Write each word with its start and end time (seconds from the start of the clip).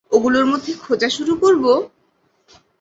ওগুলোর 0.11 0.45
মধ্যে 0.45 0.71
খোঁজা 0.73 1.09
শুরু 1.09 1.33
করবো? 1.35 1.71